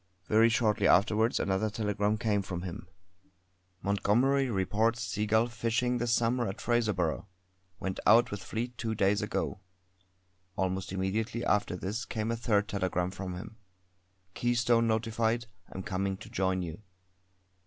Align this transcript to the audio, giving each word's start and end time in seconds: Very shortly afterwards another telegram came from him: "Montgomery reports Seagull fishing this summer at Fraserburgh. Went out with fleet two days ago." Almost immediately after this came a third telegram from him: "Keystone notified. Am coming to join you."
Very 0.25 0.49
shortly 0.49 0.87
afterwards 0.87 1.39
another 1.39 1.69
telegram 1.69 2.17
came 2.17 2.41
from 2.41 2.63
him: 2.63 2.87
"Montgomery 3.83 4.49
reports 4.49 5.03
Seagull 5.03 5.45
fishing 5.47 5.99
this 5.99 6.11
summer 6.11 6.47
at 6.47 6.59
Fraserburgh. 6.59 7.25
Went 7.79 7.99
out 8.07 8.31
with 8.31 8.41
fleet 8.43 8.75
two 8.79 8.95
days 8.95 9.21
ago." 9.21 9.59
Almost 10.55 10.91
immediately 10.91 11.45
after 11.45 11.75
this 11.75 12.05
came 12.05 12.31
a 12.31 12.35
third 12.35 12.67
telegram 12.67 13.11
from 13.11 13.35
him: 13.35 13.57
"Keystone 14.33 14.87
notified. 14.87 15.45
Am 15.71 15.83
coming 15.83 16.17
to 16.17 16.31
join 16.31 16.63
you." 16.63 16.81